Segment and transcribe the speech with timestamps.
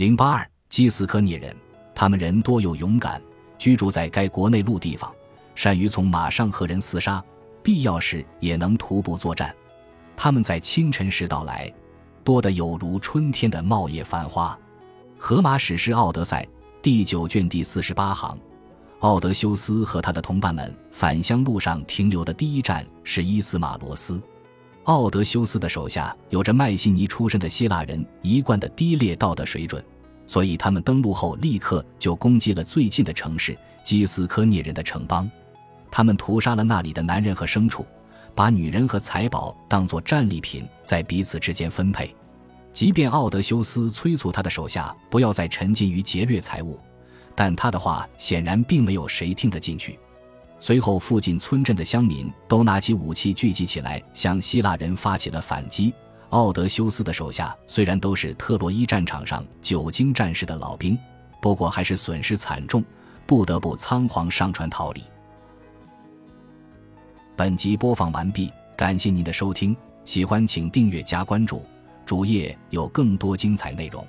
[0.00, 1.54] 零八二基斯科涅人，
[1.94, 3.20] 他们人多又勇敢，
[3.58, 5.14] 居住在该国内陆地方，
[5.54, 7.22] 善于从马上和人厮杀，
[7.62, 9.54] 必要时也能徒步作战。
[10.16, 11.70] 他们在清晨时到来，
[12.24, 14.58] 多得有如春天的茂叶繁花。
[15.18, 16.44] 荷马史诗《奥德赛》
[16.80, 18.38] 第九卷第四十八行，
[19.00, 24.18] 奥德修斯和他的同伴们返乡路上停留的第一站是伊斯马罗斯。
[24.84, 29.84] 奥德修斯的手下有着迈锡尼出身的希腊人一贯的低劣道德水准，
[30.30, 35.28] 所以他们登陆后立刻就攻击了最近的城市基斯科涅人的城邦。
[35.90, 37.84] 他们屠杀了那里的男人和牲畜，
[38.32, 42.14] 把女人和财宝当作战利品在彼此之间分配。
[42.72, 46.78] 即便奥德修斯催促他的手下不要再沉浸于劫掠财物，
[47.34, 49.98] 但他的话显然并没有谁听得进去。
[50.60, 55.92] 随后，附近村镇的乡民都拿起武器聚集起来，向希腊人发起了反击。
[56.30, 60.96] 奥德修斯的手下虽然都是特洛伊战场上久经战事的老兵，
[61.40, 62.84] 不过还是损失惨重，
[63.26, 65.02] 不得不仓皇上船逃离。
[67.36, 71.64] 本集播放完毕，感谢您的收听，喜欢请订阅加关注。
[72.06, 74.06] 主页有更多精彩内容。